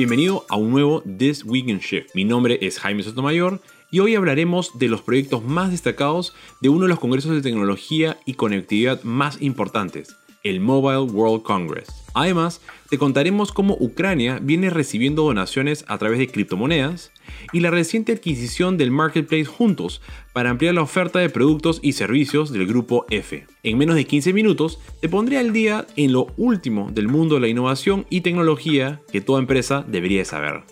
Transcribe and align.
Bienvenido 0.00 0.46
a 0.48 0.56
un 0.56 0.70
nuevo 0.70 1.02
This 1.02 1.44
Week 1.44 1.68
in 1.68 1.78
Shift. 1.78 2.14
Mi 2.14 2.24
nombre 2.24 2.58
es 2.62 2.78
Jaime 2.78 3.02
Sotomayor 3.02 3.60
y 3.90 3.98
hoy 3.98 4.14
hablaremos 4.14 4.78
de 4.78 4.88
los 4.88 5.02
proyectos 5.02 5.44
más 5.44 5.72
destacados 5.72 6.34
de 6.62 6.70
uno 6.70 6.84
de 6.84 6.88
los 6.88 6.98
congresos 6.98 7.32
de 7.32 7.42
tecnología 7.42 8.16
y 8.24 8.32
conectividad 8.32 9.02
más 9.02 9.42
importantes, 9.42 10.16
el 10.42 10.60
Mobile 10.60 11.12
World 11.12 11.42
Congress. 11.42 11.88
Además, 12.14 12.60
te 12.88 12.98
contaremos 12.98 13.52
cómo 13.52 13.76
Ucrania 13.78 14.38
viene 14.42 14.70
recibiendo 14.70 15.22
donaciones 15.22 15.84
a 15.86 15.98
través 15.98 16.18
de 16.18 16.28
criptomonedas 16.28 17.12
y 17.52 17.60
la 17.60 17.70
reciente 17.70 18.12
adquisición 18.12 18.76
del 18.76 18.90
marketplace 18.90 19.44
Juntos 19.44 20.00
para 20.32 20.50
ampliar 20.50 20.74
la 20.74 20.82
oferta 20.82 21.18
de 21.18 21.28
productos 21.28 21.78
y 21.82 21.92
servicios 21.92 22.52
del 22.52 22.66
grupo 22.66 23.06
F. 23.10 23.46
En 23.62 23.78
menos 23.78 23.94
de 23.94 24.06
15 24.06 24.32
minutos 24.32 24.80
te 25.00 25.08
pondré 25.08 25.38
al 25.38 25.52
día 25.52 25.86
en 25.96 26.12
lo 26.12 26.26
último 26.36 26.90
del 26.90 27.08
mundo 27.08 27.36
de 27.36 27.42
la 27.42 27.48
innovación 27.48 28.06
y 28.10 28.22
tecnología 28.22 29.02
que 29.12 29.20
toda 29.20 29.38
empresa 29.38 29.84
debería 29.86 30.24
saber. 30.24 30.62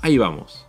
Ahí 0.00 0.18
vamos. 0.18 0.66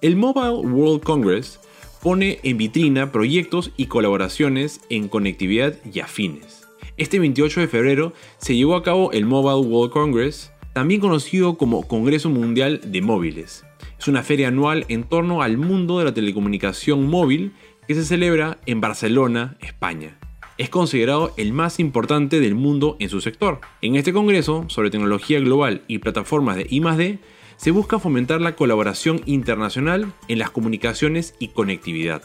El 0.00 0.16
Mobile 0.16 0.66
World 0.68 1.02
Congress 1.02 1.58
pone 2.04 2.38
en 2.42 2.58
vitrina 2.58 3.10
proyectos 3.12 3.72
y 3.78 3.86
colaboraciones 3.86 4.82
en 4.90 5.08
conectividad 5.08 5.74
y 5.90 6.00
afines. 6.00 6.68
Este 6.98 7.18
28 7.18 7.62
de 7.62 7.66
febrero 7.66 8.12
se 8.36 8.54
llevó 8.54 8.76
a 8.76 8.82
cabo 8.82 9.10
el 9.12 9.24
Mobile 9.24 9.66
World 9.66 9.90
Congress, 9.90 10.52
también 10.74 11.00
conocido 11.00 11.56
como 11.56 11.88
Congreso 11.88 12.28
Mundial 12.28 12.82
de 12.84 13.00
Móviles. 13.00 13.64
Es 13.98 14.06
una 14.06 14.22
feria 14.22 14.48
anual 14.48 14.84
en 14.88 15.04
torno 15.04 15.40
al 15.40 15.56
mundo 15.56 15.98
de 15.98 16.04
la 16.04 16.12
telecomunicación 16.12 17.08
móvil 17.08 17.52
que 17.88 17.94
se 17.94 18.04
celebra 18.04 18.58
en 18.66 18.82
Barcelona, 18.82 19.56
España. 19.62 20.18
Es 20.58 20.68
considerado 20.68 21.32
el 21.38 21.54
más 21.54 21.80
importante 21.80 22.38
del 22.38 22.54
mundo 22.54 22.98
en 23.00 23.08
su 23.08 23.22
sector. 23.22 23.60
En 23.80 23.96
este 23.96 24.12
congreso 24.12 24.66
sobre 24.68 24.90
tecnología 24.90 25.40
global 25.40 25.80
y 25.88 26.00
plataformas 26.00 26.56
de 26.56 26.66
I+D 26.68 27.18
se 27.64 27.70
busca 27.70 27.98
fomentar 27.98 28.42
la 28.42 28.56
colaboración 28.56 29.22
internacional 29.24 30.12
en 30.28 30.38
las 30.38 30.50
comunicaciones 30.50 31.34
y 31.38 31.48
conectividad. 31.48 32.22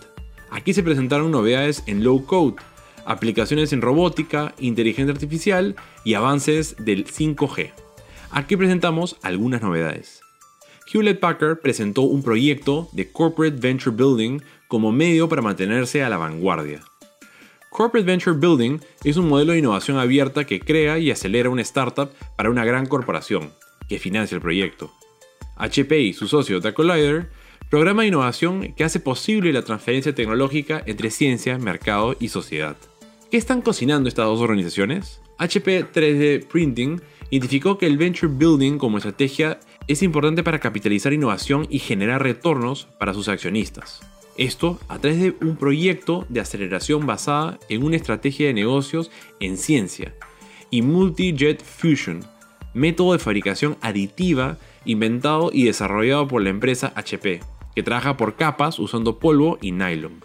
Aquí 0.52 0.74
se 0.74 0.84
presentaron 0.84 1.32
novedades 1.32 1.82
en 1.88 2.04
low 2.04 2.26
code, 2.26 2.56
aplicaciones 3.06 3.72
en 3.72 3.82
robótica, 3.82 4.54
inteligencia 4.60 5.14
artificial 5.14 5.78
y 6.04 6.16
avances 6.16 6.76
del 6.78 7.06
5G. 7.06 7.72
Aquí 8.32 8.58
presentamos 8.58 9.16
algunas 9.22 9.62
novedades. 9.62 10.20
Hewlett 10.92 11.22
Packard 11.22 11.62
presentó 11.62 12.02
un 12.02 12.22
proyecto 12.22 12.90
de 12.92 13.10
Corporate 13.10 13.62
Venture 13.62 13.96
Building 13.96 14.42
como 14.68 14.92
medio 14.92 15.30
para 15.30 15.42
mantenerse 15.42 16.04
a 16.04 16.10
la 16.10 16.18
vanguardia. 16.18 16.82
Corporate 17.70 18.06
Venture 18.06 18.36
Building 18.36 18.80
es 19.06 19.16
un 19.16 19.30
modelo 19.30 19.54
de 19.54 19.60
innovación 19.60 20.00
abierta 20.00 20.44
que 20.44 20.60
crea 20.60 21.00
y 21.00 21.12
acelera 21.12 21.50
una 21.50 21.62
startup 21.62 22.10
para 22.36 22.50
una 22.50 22.66
gran 22.66 22.88
corporación, 22.88 23.54
que 23.88 24.00
financia 24.00 24.36
el 24.36 24.42
proyecto. 24.42 24.92
HP 25.60 26.00
y 26.00 26.14
su 26.14 26.28
socio 26.28 26.60
The 26.60 26.74
Collider 26.74 27.30
programa 27.70 28.02
de 28.02 28.08
innovación 28.08 28.74
que 28.74 28.84
hace 28.84 29.00
posible 29.00 29.54
la 29.54 29.62
transferencia 29.62 30.16
tecnológica 30.16 30.82
entre 30.88 31.12
ciencia, 31.12 31.60
mercado 31.60 32.16
y 32.20 32.30
sociedad. 32.30 32.76
¿Qué 33.30 33.38
están 33.38 33.62
cocinando 33.62 34.10
estas 34.10 34.26
dos 34.26 34.42
organizaciones? 34.42 35.22
HP 35.38 35.86
3D 35.94 36.48
Printing 36.48 37.00
identificó 37.30 37.78
que 37.78 37.86
el 37.86 37.98
venture 37.98 38.34
building 38.34 38.80
como 38.80 38.98
estrategia 38.98 39.60
es 39.88 40.02
importante 40.02 40.44
para 40.44 40.60
capitalizar 40.60 41.14
innovación 41.14 41.68
y 41.70 41.78
generar 41.78 42.24
retornos 42.24 42.88
para 43.00 43.14
sus 43.14 43.28
accionistas. 43.28 44.02
Esto 44.36 44.80
a 44.88 44.98
través 44.98 45.20
de 45.20 45.36
un 45.42 45.56
proyecto 45.56 46.26
de 46.30 46.40
aceleración 46.40 47.06
basada 47.06 47.60
en 47.70 47.84
una 47.84 47.98
estrategia 47.98 48.48
de 48.48 48.54
negocios 48.54 49.12
en 49.40 49.58
ciencia 49.58 50.16
y 50.72 50.82
Multi-Jet 50.82 51.64
Fusion, 51.64 52.22
método 52.74 53.14
de 53.14 53.20
fabricación 53.20 53.78
aditiva 53.82 54.58
inventado 54.86 55.52
y 55.54 55.66
desarrollado 55.66 56.28
por 56.28 56.42
la 56.42 56.50
empresa 56.50 56.94
HP, 56.96 57.40
que 57.76 57.84
trabaja 57.84 58.18
por 58.18 58.36
capas 58.36 58.80
usando 58.80 59.20
polvo 59.20 59.58
y 59.62 59.72
nylon. 59.72 60.24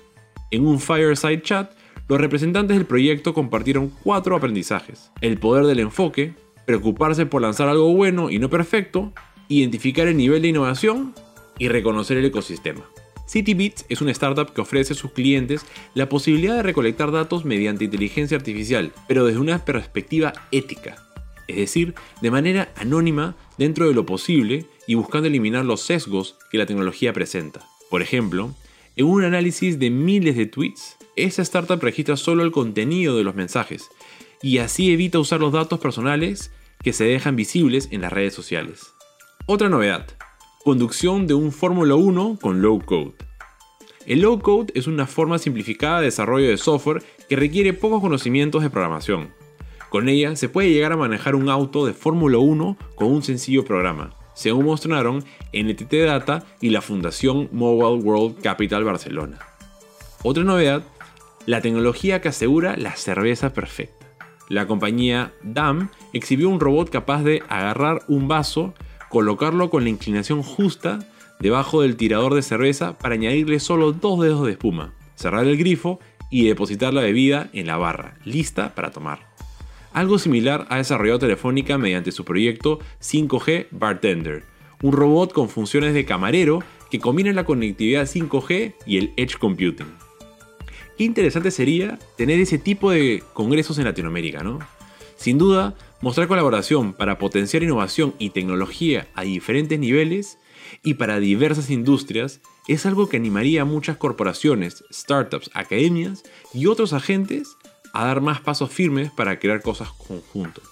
En 0.51 0.67
un 0.67 0.81
fireside 0.81 1.43
chat, 1.43 1.73
los 2.09 2.21
representantes 2.21 2.77
del 2.77 2.87
proyecto 2.87 3.35
compartieron 3.35 3.91
cuatro 4.03 4.37
aprendizajes. 4.37 5.11
El 5.21 5.39
poder 5.39 5.67
del 5.67 5.81
enfoque, 5.81 6.35
preocuparse 6.67 7.27
por 7.27 7.43
lanzar 7.43 7.69
algo 7.69 7.93
bueno 7.95 8.31
y 8.31 8.39
no 8.39 8.51
perfecto, 8.51 9.13
identificar 9.49 10.07
el 10.07 10.17
nivel 10.17 10.43
de 10.43 10.49
innovación 10.49 11.15
y 11.59 11.69
reconocer 11.69 12.19
el 12.19 12.27
ecosistema. 12.27 12.83
CityBits 13.27 13.87
es 13.89 14.03
una 14.03 14.11
startup 14.11 14.53
que 14.53 14.61
ofrece 14.61 14.93
a 14.93 14.97
sus 14.97 15.13
clientes 15.13 15.65
la 15.95 16.11
posibilidad 16.11 16.57
de 16.57 16.63
recolectar 16.63 17.11
datos 17.11 17.47
mediante 17.47 17.85
inteligencia 17.85 18.37
artificial, 18.37 18.93
pero 19.09 19.25
desde 19.25 19.41
una 19.41 19.65
perspectiva 19.65 20.35
ética 20.51 20.97
es 21.47 21.57
decir, 21.57 21.95
de 22.21 22.31
manera 22.31 22.73
anónima 22.77 23.37
dentro 23.59 23.87
de 23.87 23.95
lo 23.95 24.07
posible 24.07 24.67
y 24.87 24.95
buscando 24.95 25.29
eliminar 25.29 25.65
los 25.65 25.81
sesgos 25.81 26.37
que 26.51 26.59
la 26.59 26.67
tecnología 26.67 27.13
presenta. 27.13 27.67
Por 27.91 28.03
ejemplo, 28.03 28.55
en 28.97 29.07
un 29.07 29.25
análisis 29.25 29.79
de 29.79 29.91
miles 29.91 30.37
de 30.37 30.47
tweets, 30.47 30.97
esta 31.17 31.43
startup 31.43 31.81
registra 31.81 32.17
solo 32.17 32.43
el 32.43 32.53
contenido 32.53 33.17
de 33.17 33.25
los 33.25 33.35
mensajes 33.35 33.89
y 34.43 34.59
así 34.59 34.93
evita 34.93 35.19
usar 35.19 35.41
los 35.41 35.53
datos 35.53 35.79
personales 35.79 36.53
que 36.83 36.93
se 36.93 37.05
dejan 37.05 37.37
visibles 37.37 37.89
en 37.91 38.03
las 38.03 38.13
redes 38.13 38.35
sociales. 38.35 38.93
Otra 39.47 39.69
novedad, 39.69 40.07
conducción 40.65 41.27
de 41.27 41.35
un 41.35 41.53
Fórmula 41.53 41.95
1 41.95 42.39
con 42.41 42.63
low 42.63 42.81
code. 42.85 43.15
El 44.07 44.21
low 44.21 44.41
code 44.41 44.73
es 44.75 44.87
una 44.87 45.07
forma 45.07 45.39
simplificada 45.39 46.01
de 46.01 46.07
desarrollo 46.07 46.49
de 46.49 46.59
software 46.59 47.03
que 47.29 47.37
requiere 47.37 47.73
pocos 47.73 48.01
conocimientos 48.01 48.63
de 48.63 48.71
programación 48.71 49.44
con 49.95 50.09
ella 50.09 50.35
se 50.35 50.49
puede 50.49 50.71
llegar 50.71 50.91
a 50.91 50.97
manejar 50.97 51.37
un 51.37 51.49
auto 51.49 51.87
de 51.87 51.95
Fórmula 51.95 52.39
1 52.39 52.77
con 52.97 53.13
un 53.13 53.23
sencillo 53.23 53.65
programa, 53.65 54.13
según 54.35 54.65
mostraron 54.65 55.23
NTT 55.53 55.93
Data 56.05 56.43
y 56.61 56.71
la 56.71 56.81
Fundación 56.81 57.49
Mobile 57.53 58.03
World 58.03 58.43
Capital 58.43 58.83
Barcelona. 58.83 59.39
Otra 60.25 60.43
novedad, 60.43 60.83
la 61.47 61.61
tecnología 61.61 62.21
que 62.21 62.27
asegura 62.27 62.77
la 62.77 62.97
cerveza 62.97 63.53
perfecta. 63.53 64.05
La 64.49 64.67
compañía 64.67 65.33
DAM 65.45 65.91
exhibió 66.13 66.49
un 66.49 66.59
robot 66.59 66.91
capaz 66.91 67.23
de 67.23 67.45
agarrar 67.49 68.03
un 68.09 68.27
vaso, 68.27 68.75
colocarlo 69.11 69.71
con 69.71 69.85
la 69.85 69.91
inclinación 69.91 70.43
justa 70.43 71.09
debajo 71.39 71.83
del 71.83 71.95
tirador 71.95 72.35
de 72.35 72.43
cerveza 72.43 72.99
para 72.99 73.15
añadirle 73.15 73.61
solo 73.61 73.93
dos 73.93 74.21
dedos 74.21 74.45
de 74.45 74.55
espuma, 74.55 74.93
cerrar 75.15 75.47
el 75.47 75.57
grifo 75.57 76.01
y 76.31 76.49
depositar 76.49 76.93
la 76.93 77.03
bebida 77.03 77.49
en 77.53 77.69
la 77.69 77.77
barra, 77.77 78.17
lista 78.25 78.75
para 78.75 78.91
tomar. 78.91 79.34
Algo 79.95 80.19
similar 80.19 80.67
ha 80.71 80.79
desarrollado 80.79 81.21
Telefónica 81.21 81.79
mediante 81.79 82.11
su 82.11 82.25
proyecto 82.25 82.81
5G 83.01 83.69
Bartender, 83.71 84.43
un 84.83 84.93
robot 84.93 85.33
con 85.33 85.49
funciones 85.49 85.95
de 85.95 86.05
camarero 86.05 86.65
que 86.91 86.99
combina 86.99 87.33
la 87.33 87.45
conectividad 87.45 88.03
5G 88.03 88.75
y 88.87 88.99
el 88.99 89.13
Edge 89.17 89.39
Computing. 89.39 89.87
Qué 90.99 91.05
interesante 91.05 91.53
sería 91.53 91.97
tener 92.17 92.41
ese 92.41 92.59
tipo 92.59 92.91
de 92.91 93.23
congresos 93.35 93.79
en 93.79 93.85
Latinoamérica, 93.85 94.43
¿no? 94.43 94.59
Sin 95.15 95.39
duda, 95.39 95.77
mostrar 96.01 96.27
colaboración 96.27 96.93
para 96.93 97.17
potenciar 97.17 97.63
innovación 97.63 98.15
y 98.19 98.31
tecnología 98.31 99.07
a 99.15 99.23
diferentes 99.23 99.79
niveles 99.79 100.39
y 100.83 100.95
para 100.95 101.21
diversas 101.21 101.71
industrias 101.71 102.41
es 102.67 102.85
algo 102.85 103.09
que 103.09 103.17
animaría 103.17 103.63
a 103.63 103.65
muchas 103.65 103.97
corporaciones, 103.97 104.83
startups, 104.93 105.53
academias 105.55 106.25
y 106.53 106.67
otros 106.67 106.93
agentes 106.93 107.57
a 107.95 108.05
dar 108.05 108.21
más 108.21 108.41
pasos 108.41 108.71
firmes 108.71 109.11
para 109.11 109.39
crear 109.39 109.63
cosas 109.63 109.89
conjuntos. 109.93 110.65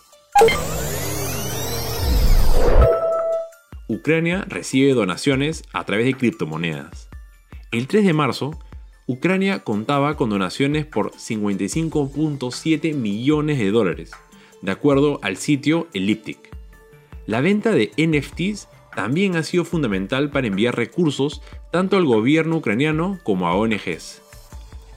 Ucrania 3.89 4.45
recibe 4.49 4.93
donaciones 4.93 5.63
a 5.73 5.85
través 5.85 6.07
de 6.07 6.15
criptomonedas. 6.15 7.09
El 7.71 7.87
3 7.87 8.05
de 8.05 8.13
marzo, 8.13 8.59
Ucrania 9.07 9.61
contaba 9.61 10.17
con 10.17 10.31
donaciones 10.31 10.85
por 10.85 11.13
55.7 11.13 12.95
millones 12.95 13.59
de 13.59 13.71
dólares, 13.71 14.11
de 14.61 14.73
acuerdo 14.73 15.21
al 15.23 15.37
sitio 15.37 15.87
Elliptic. 15.95 16.39
La 17.27 17.41
venta 17.41 17.71
de 17.71 17.93
NFTs 17.97 18.69
también 18.97 19.37
ha 19.37 19.45
sido 19.45 19.65
fundamental 19.65 20.31
para 20.31 20.49
enviar 20.49 20.77
recursos 20.77 21.41
tanto 21.71 21.97
al 21.97 22.05
gobierno 22.05 22.57
ucraniano 22.57 23.21
como 23.23 23.47
a 23.47 23.55
ONGs. 23.55 24.23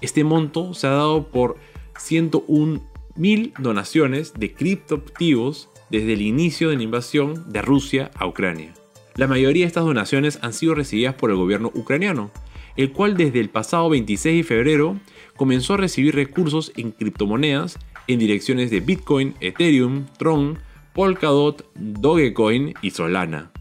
Este 0.01 0.23
monto 0.23 0.73
se 0.73 0.87
ha 0.87 0.91
dado 0.91 1.27
por 1.27 1.57
101.000 1.97 3.53
donaciones 3.59 4.33
de 4.33 4.53
criptoactivos 4.53 5.69
desde 5.89 6.13
el 6.13 6.21
inicio 6.21 6.69
de 6.69 6.77
la 6.77 6.83
invasión 6.83 7.51
de 7.51 7.61
Rusia 7.61 8.11
a 8.15 8.27
Ucrania. 8.27 8.73
La 9.15 9.27
mayoría 9.27 9.63
de 9.63 9.67
estas 9.67 9.85
donaciones 9.85 10.39
han 10.41 10.53
sido 10.53 10.75
recibidas 10.75 11.15
por 11.15 11.29
el 11.29 11.37
gobierno 11.37 11.71
ucraniano, 11.73 12.31
el 12.75 12.91
cual 12.91 13.15
desde 13.15 13.39
el 13.39 13.49
pasado 13.49 13.89
26 13.89 14.37
de 14.37 14.43
febrero 14.43 14.99
comenzó 15.37 15.75
a 15.75 15.77
recibir 15.77 16.15
recursos 16.15 16.73
en 16.75 16.91
criptomonedas 16.91 17.79
en 18.07 18.19
direcciones 18.19 18.71
de 18.71 18.81
Bitcoin, 18.81 19.33
Ethereum, 19.39 20.05
Tron, 20.17 20.59
Polkadot, 20.93 21.65
Dogecoin 21.75 22.73
y 22.81 22.91
Solana. 22.91 23.51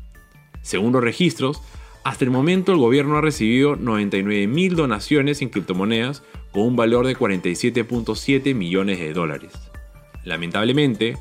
Según 0.63 0.93
los 0.93 1.03
registros, 1.03 1.63
hasta 2.05 2.25
el 2.25 2.31
momento 2.31 2.73
el 2.73 2.79
gobierno 2.79 3.17
ha 3.17 3.23
recibido 3.23 3.77
99.000 3.77 4.75
donaciones 4.75 5.43
en 5.43 5.49
criptomonedas 5.49 6.23
con 6.53 6.63
un 6.63 6.77
valor 6.77 7.07
de 7.07 7.17
47.7 7.17 8.55
millones 8.55 8.99
de 8.99 9.13
dólares. 9.13 9.53
Lamentablemente, 10.23 11.17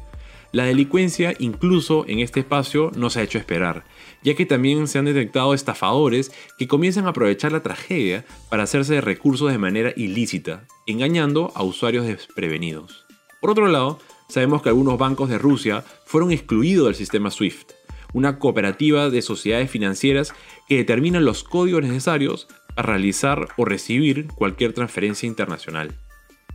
La 0.54 0.66
delincuencia 0.66 1.34
incluso 1.40 2.06
en 2.08 2.20
este 2.20 2.42
espacio 2.42 2.92
no 2.96 3.10
se 3.10 3.20
ha 3.20 3.24
hecho 3.24 3.40
esperar, 3.40 3.86
ya 4.22 4.36
que 4.36 4.46
también 4.46 4.88
se 4.88 5.00
han 5.00 5.06
detectado 5.06 5.56
estafadores 5.56 6.32
que 6.60 6.68
comienzan 6.68 7.08
a 7.08 7.10
aprovechar 7.10 7.52
la 7.52 7.64
tragedia 7.64 8.24
para 8.52 8.62
hacerse 8.62 8.94
de 8.94 9.02
recursos 9.02 9.52
de 9.52 9.58
manera 9.58 9.94
ilícita, 9.96 10.68
engañando 10.86 11.52
a 11.56 11.64
usuarios 11.64 12.06
desprevenidos. 12.06 13.04
Por 13.42 13.50
otro 13.50 13.68
lado, 13.68 13.98
sabemos 14.30 14.62
que 14.62 14.70
algunos 14.70 15.00
bancos 15.00 15.28
de 15.28 15.40
Rusia 15.40 15.84
fueron 16.06 16.32
excluidos 16.32 16.86
del 16.86 16.96
sistema 16.96 17.32
SWIFT, 17.32 17.72
una 18.14 18.40
cooperativa 18.40 19.10
de 19.10 19.22
sociedades 19.22 19.70
financieras 19.70 20.34
que 20.68 20.78
determinan 20.78 21.26
los 21.26 21.44
códigos 21.44 21.84
necesarios 21.84 22.48
para 22.76 22.88
realizar 22.94 23.48
o 23.58 23.66
recibir 23.66 24.28
cualquier 24.28 24.74
transferencia 24.74 25.28
internacional. 25.28 25.96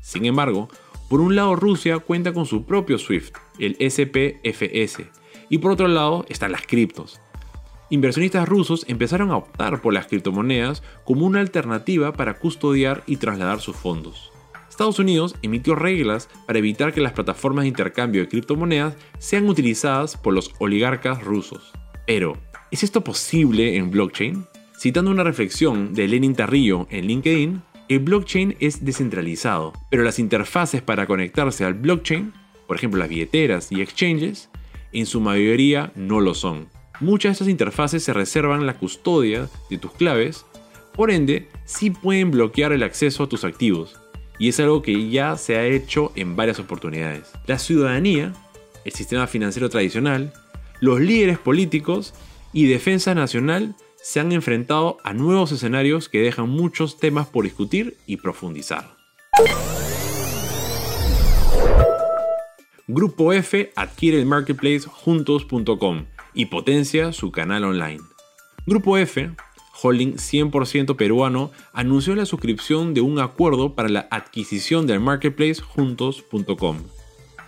Sin 0.01 0.25
embargo, 0.25 0.69
por 1.09 1.21
un 1.21 1.37
lado 1.37 1.57
Rusia 1.57 1.99
cuenta 1.99 2.33
con 2.33 2.47
su 2.47 2.65
propio 2.65 2.99
SWIFT, 2.99 3.37
el 3.59 3.77
SPFS, 3.77 5.05
y 5.49 5.59
por 5.59 5.73
otro 5.73 5.89
lado 5.89 6.25
están 6.29 6.53
las 6.53 6.67
criptos. 6.67 7.21
Inversionistas 7.91 8.47
rusos 8.47 8.85
empezaron 8.89 9.31
a 9.31 9.37
optar 9.37 9.81
por 9.81 9.95
las 9.95 10.07
criptomonedas 10.07 10.83
como 11.05 11.25
una 11.25 11.41
alternativa 11.41 12.13
para 12.13 12.35
custodiar 12.35 13.03
y 13.07 13.17
trasladar 13.17 13.61
sus 13.61 13.77
fondos. 13.77 14.31
Estados 14.79 15.01
Unidos 15.01 15.35
emitió 15.43 15.75
reglas 15.75 16.29
para 16.47 16.61
evitar 16.61 16.93
que 16.93 17.01
las 17.01 17.11
plataformas 17.11 17.65
de 17.65 17.69
intercambio 17.71 18.21
de 18.21 18.29
criptomonedas 18.29 18.95
sean 19.19 19.49
utilizadas 19.49 20.17
por 20.17 20.33
los 20.33 20.53
oligarcas 20.61 21.21
rusos. 21.21 21.73
Pero, 22.07 22.39
¿es 22.71 22.85
esto 22.85 23.03
posible 23.03 23.75
en 23.75 23.91
blockchain? 23.91 24.47
Citando 24.79 25.11
una 25.11 25.25
reflexión 25.25 25.95
de 25.95 26.07
Lenin 26.07 26.37
Tarrillo 26.37 26.87
en 26.91 27.09
LinkedIn, 27.09 27.61
el 27.89 27.99
blockchain 27.99 28.55
es 28.61 28.85
descentralizado, 28.85 29.73
pero 29.91 30.05
las 30.05 30.21
interfaces 30.21 30.81
para 30.81 31.09
conectarse 31.09 31.65
al 31.65 31.75
blockchain, 31.75 32.33
por 32.69 32.77
ejemplo 32.77 33.01
las 33.01 33.09
billeteras 33.09 33.73
y 33.73 33.81
exchanges, 33.83 34.49
en 34.93 35.07
su 35.07 35.21
mayoría 35.21 35.91
no 35.97 36.21
lo 36.21 36.35
son. 36.35 36.69
Muchas 37.01 37.31
de 37.31 37.33
estas 37.33 37.49
interfaces 37.49 38.05
se 38.05 38.13
reservan 38.13 38.65
la 38.65 38.79
custodia 38.79 39.49
de 39.71 39.79
tus 39.79 39.91
claves, 39.95 40.47
por 40.95 41.11
ende, 41.11 41.49
sí 41.65 41.91
pueden 41.91 42.31
bloquear 42.31 42.73
el 42.73 42.85
acceso 42.85 43.25
a 43.25 43.29
tus 43.29 43.43
activos, 43.43 43.97
y 44.39 44.49
es 44.49 44.61
algo 44.61 44.83
que 44.83 45.11
ya 45.11 45.37
se 45.37 45.57
ha 45.57 45.65
hecho 45.65 46.13
en 46.15 46.37
varias 46.37 46.59
oportunidades. 46.59 47.33
La 47.47 47.59
ciudadanía, 47.59 48.33
el 48.85 48.93
sistema 48.93 49.27
financiero 49.27 49.69
tradicional, 49.69 50.33
los 50.81 51.01
líderes 51.01 51.39
políticos 51.39 52.15
y 52.53 52.67
defensa 52.67 53.15
nacional 53.15 53.75
se 53.97 54.21
han 54.21 54.33
enfrentado 54.33 54.99
a 55.03 55.13
nuevos 55.13 55.53
escenarios 55.53 56.09
que 56.09 56.21
dejan 56.21 56.49
muchos 56.49 56.99
temas 56.99 57.27
por 57.27 57.45
discutir 57.45 57.97
y 58.07 58.19
profundizar. 58.19 58.97
Grupo 62.87 63.35
F 63.35 63.71
adquiere 63.77 64.19
el 64.19 64.25
marketplace 64.25 64.83
juntos.com 64.87 66.07
y 66.33 66.47
potencia 66.47 67.13
su 67.13 67.31
canal 67.31 67.65
online. 67.65 68.01
Grupo 68.67 68.97
F 68.97 69.31
holding 69.83 70.15
100% 70.15 70.97
peruano, 70.97 71.51
anunció 71.73 72.15
la 72.15 72.27
suscripción 72.27 72.95
de 72.95 73.01
un 73.01 73.19
acuerdo 73.19 73.75
para 73.75 73.89
la 73.89 74.09
adquisición 74.11 74.87
del 74.87 75.01
marketplace 75.01 75.63
juntos.com. 75.63 76.79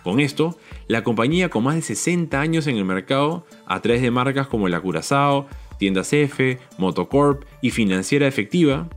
Con 0.03 0.19
esto, 0.19 0.57
la 0.87 1.03
compañía 1.03 1.49
con 1.49 1.63
más 1.63 1.75
de 1.75 1.81
60 1.81 2.39
años 2.39 2.67
en 2.67 2.77
el 2.77 2.85
mercado, 2.85 3.45
a 3.65 3.81
través 3.81 4.01
de 4.01 4.11
marcas 4.11 4.47
como 4.47 4.67
la 4.67 4.81
Curazao, 4.81 5.47
Tiendas 5.77 6.13
F, 6.13 6.59
Motocorp 6.77 7.43
y 7.61 7.71
Financiera 7.71 8.27
Efectiva, 8.27 8.89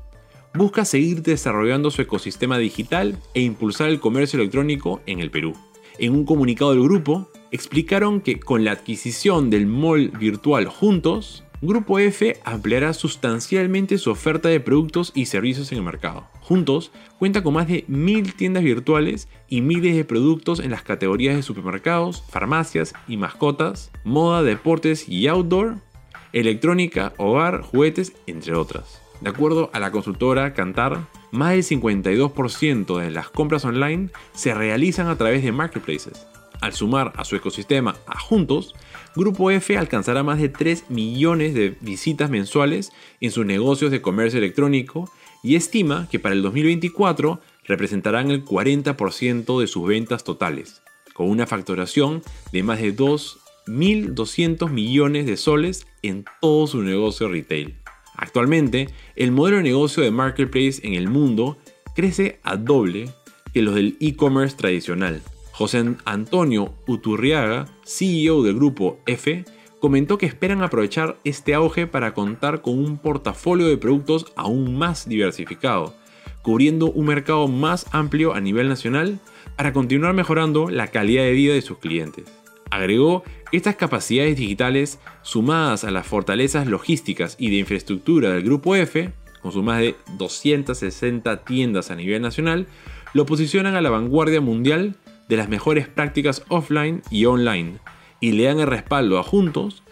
busca 0.55 0.85
seguir 0.85 1.23
desarrollando 1.23 1.91
su 1.91 2.01
ecosistema 2.01 2.59
digital 2.59 3.19
e 3.35 3.41
impulsar 3.41 3.91
el 3.91 4.01
comercio 4.01 4.39
electrónico 4.39 5.01
en 5.07 5.21
el 5.21 5.31
Perú. 5.31 5.55
En 5.99 6.13
un 6.13 6.25
comunicado 6.25 6.73
del 6.73 6.83
grupo, 6.83 7.31
explicaron 7.51 8.21
que 8.21 8.41
con 8.41 8.65
la 8.65 8.73
adquisición 8.73 9.51
del 9.51 9.67
mall 9.67 10.11
virtual 10.11 10.67
Juntos, 10.67 11.45
Grupo 11.67 11.99
F 11.99 12.37
ampliará 12.45 12.93
sustancialmente 12.93 13.97
su 13.97 14.11
oferta 14.11 14.51
de 14.51 14.61
productos 14.61 15.13
y 15.15 15.25
servicios 15.25 15.73
en 15.73 15.79
el 15.79 15.85
mercado. 15.85 16.29
Juntos, 16.43 16.93
cuenta 17.19 17.43
con 17.43 17.55
más 17.55 17.69
de 17.69 17.87
mil 17.89 18.35
tiendas 18.35 18.63
virtuales 18.63 19.29
y 19.49 19.63
miles 19.63 19.97
de 19.97 20.05
productos 20.05 20.61
en 20.61 20.71
las 20.71 20.83
categorías 20.83 21.37
de 21.37 21.43
supermercados, 21.43 22.23
farmacias 22.29 22.93
y 23.09 23.17
mascotas, 23.17 23.91
moda, 24.05 24.43
deportes 24.43 25.09
y 25.09 25.27
outdoor, 25.27 25.77
electrónica, 26.35 27.15
hogar, 27.17 27.63
juguetes, 27.63 28.13
entre 28.27 28.55
otras. 28.55 29.01
De 29.23 29.31
acuerdo 29.31 29.71
a 29.73 29.81
la 29.81 29.91
consultora 29.91 30.53
Cantar, 30.53 30.99
más 31.31 31.53
del 31.53 31.65
52% 31.65 32.99
de 32.99 33.11
las 33.11 33.31
compras 33.31 33.65
online 33.65 34.11
se 34.35 34.53
realizan 34.53 35.09
a 35.09 35.17
través 35.17 35.43
de 35.43 35.53
marketplaces. 35.53 36.27
Al 36.65 36.73
sumar 36.73 37.13
a 37.17 37.27
su 37.27 37.37
ecosistema 37.37 37.95
a 38.07 38.19
Juntos, 38.19 38.75
Grupo 39.15 39.51
F 39.51 39.77
alcanzará 39.77 40.23
más 40.23 40.39
de 40.39 40.49
3 40.49 40.89
millones 40.89 41.53
de 41.53 41.77
visitas 41.83 42.31
mensuales 42.31 42.91
en 43.21 43.33
sus 43.33 43.45
negocios 43.45 43.91
de 43.91 44.01
comercio 44.01 44.39
electrónico 44.39 45.11
y 45.43 45.57
estima 45.57 46.09
que 46.11 46.19
para 46.19 46.35
el 46.35 46.41
2024 46.41 47.39
representarán 47.65 48.31
el 48.31 48.47
40% 48.47 49.61
de 49.61 49.67
sus 49.67 49.87
ventas 49.87 50.25
totales, 50.25 50.81
con 51.13 51.29
una 51.29 51.47
facturación 51.47 52.23
de 52.51 52.63
más 52.63 52.81
de 52.81 52.97
2.200 52.97 54.71
millones 54.71 55.27
de 55.27 55.37
soles 55.37 55.87
en 56.01 56.25
todo 56.41 56.67
su 56.67 56.81
negocio 56.81 57.29
retail. 57.29 57.75
Actualmente, 58.17 58.89
el 59.17 59.33
modelo 59.33 59.59
de 59.59 59.65
negocio 59.65 60.03
de 60.03 60.11
marketplace 60.11 60.81
en 60.83 60.95
el 60.95 61.09
mundo 61.09 61.59
crece 61.95 62.41
a 62.43 62.57
doble 62.57 63.11
que 63.53 63.61
los 63.61 63.75
del 63.75 63.99
e-commerce 64.01 64.57
tradicional, 64.57 65.21
José 65.55 65.85
Antonio 66.05 66.75
Uturriaga, 66.89 67.67
CEO 67.85 68.43
del 68.43 68.57
grupo 68.57 68.99
F, 69.07 69.45
comentó 69.79 70.19
que 70.19 70.27
esperan 70.27 70.63
aprovechar 70.63 71.17
este 71.23 71.55
auge 71.55 71.87
para 71.87 72.13
contar 72.13 72.61
con 72.61 72.77
un 72.77 72.99
portafolio 72.99 73.69
de 73.69 73.77
productos 73.77 74.33
aún 74.35 74.77
más 74.77 75.09
diversificado, 75.09 75.95
cubriendo 76.43 76.91
un 76.91 77.07
mercado 77.07 77.47
más 77.47 77.87
amplio 77.93 78.35
a 78.35 78.41
nivel 78.41 78.69
nacional 78.69 79.21
para 79.57 79.73
continuar 79.73 80.13
mejorando 80.13 80.71
la 80.71 80.89
calidad 80.89 81.23
de 81.23 81.31
vida 81.31 81.55
de 81.55 81.63
sus 81.63 81.79
clientes. 81.79 82.25
Agregó 82.73 83.23
que 83.49 83.57
estas 83.57 83.77
capacidades 83.77 84.37
digitales, 84.37 84.99
sumadas 85.23 85.85
a 85.85 85.93
las 85.93 86.05
fortalezas 86.05 86.67
logísticas 86.67 87.37
y 87.39 87.51
de 87.51 87.59
infraestructura 87.59 88.31
del 88.31 88.43
Grupo 88.43 88.75
F, 88.75 89.13
con 89.41 89.53
sus 89.53 89.63
más 89.63 89.79
de 89.79 89.95
260 90.19 91.45
tiendas 91.45 91.93
a 91.93 91.95
nivel 91.95 92.23
nacional, 92.23 92.67
lo 93.13 93.25
posicionan 93.25 93.77
a 93.77 93.81
la 93.81 93.91
vanguardia 93.91 94.41
mundial 94.41 94.97
de 95.29 95.37
las 95.37 95.49
mejores 95.49 95.89
prácticas 95.89 96.43
offline 96.49 97.03
y 97.11 97.25
online 97.27 97.79
y 98.21 98.33
le 98.33 98.45
dan 98.45 98.61
el 98.61 98.67
respaldo 98.67 99.19
a 99.19 99.23
Juntos 99.23 99.83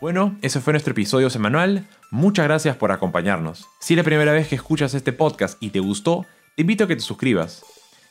Bueno, 0.00 0.38
ese 0.40 0.60
fue 0.60 0.72
nuestro 0.72 0.92
episodio 0.92 1.28
semanal. 1.28 1.86
Muchas 2.10 2.46
gracias 2.46 2.76
por 2.76 2.92
acompañarnos. 2.92 3.66
Si 3.80 3.94
es 3.94 3.98
la 3.98 4.04
primera 4.04 4.32
vez 4.32 4.48
que 4.48 4.54
escuchas 4.54 4.94
este 4.94 5.12
podcast 5.12 5.62
y 5.62 5.68
te 5.70 5.80
gustó, 5.80 6.24
te 6.60 6.62
invito 6.62 6.84
a 6.84 6.88
que 6.88 6.96
te 6.96 7.00
suscribas. 7.00 7.64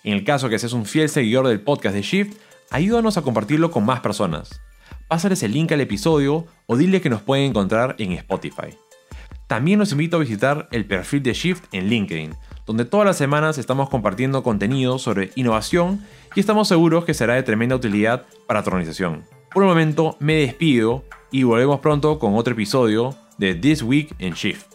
En 0.04 0.12
el 0.12 0.24
caso 0.24 0.50
que 0.50 0.58
seas 0.58 0.74
un 0.74 0.88
fiel 0.88 1.08
seguidor 1.08 1.48
del 1.48 1.62
podcast 1.62 1.94
de 1.94 2.02
Shift, 2.02 2.36
ayúdanos 2.72 3.16
a 3.16 3.22
compartirlo 3.22 3.70
con 3.70 3.86
más 3.86 4.00
personas. 4.00 4.60
pásales 5.08 5.44
el 5.44 5.52
link 5.52 5.72
al 5.72 5.82
episodio 5.82 6.48
o 6.66 6.76
dile 6.76 7.00
que 7.00 7.12
nos 7.12 7.22
pueden 7.22 7.46
encontrar 7.46 7.96
en 8.00 8.14
Spotify. 8.14 8.76
También 9.46 9.78
los 9.78 9.92
invito 9.92 10.18
a 10.18 10.20
visitar 10.22 10.68
el 10.72 10.86
perfil 10.86 11.22
de 11.22 11.34
Shift 11.34 11.66
en 11.74 11.90
LinkedIn, 11.90 12.34
donde 12.66 12.86
todas 12.86 13.06
las 13.06 13.18
semanas 13.18 13.60
estamos 13.60 13.88
compartiendo 13.88 14.42
contenido 14.42 14.98
sobre 14.98 15.30
innovación 15.36 16.04
y 16.34 16.40
estamos 16.40 16.68
seguros 16.68 17.06
que 17.06 17.14
será 17.14 17.36
de 17.36 17.44
tremenda 17.44 17.76
utilidad 17.76 18.26
para 18.48 18.64
tu 18.64 18.72
organización. 18.72 19.26
Por 19.54 19.62
el 19.62 19.70
momento 19.70 20.18
me 20.20 20.38
despido 20.38 21.04
y 21.32 21.44
volvemos 21.44 21.82
pronto 21.82 22.18
con 22.18 22.34
otro 22.34 22.54
episodio 22.54 23.16
de 23.38 23.54
This 23.54 23.84
Week 23.84 24.16
in 24.18 24.34
Shift. 24.34 24.66